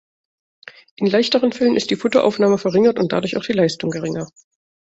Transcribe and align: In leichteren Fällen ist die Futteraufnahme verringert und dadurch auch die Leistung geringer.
In 0.95 1.05
leichteren 1.11 1.51
Fällen 1.51 1.75
ist 1.75 1.91
die 1.91 1.95
Futteraufnahme 1.95 2.57
verringert 2.57 2.97
und 2.97 3.11
dadurch 3.11 3.37
auch 3.37 3.45
die 3.45 3.53
Leistung 3.53 3.91
geringer. 3.91 4.25